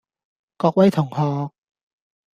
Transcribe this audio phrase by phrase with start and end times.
[0.57, 1.51] 各位同學